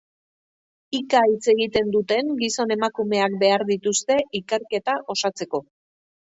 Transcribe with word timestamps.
Hika 0.99 1.19
hitz 1.31 1.43
egiten 1.51 1.91
duten 1.95 2.31
gizon 2.39 2.73
emakumeak 2.77 3.37
behar 3.45 3.65
dituzte 3.69 4.19
ikerketa 4.41 4.97
osatzeko. 5.17 5.63